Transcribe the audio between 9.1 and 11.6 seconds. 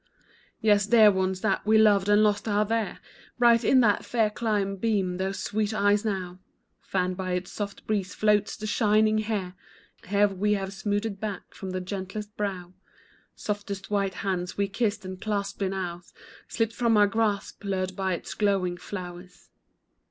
hair, Hair we have smoothed back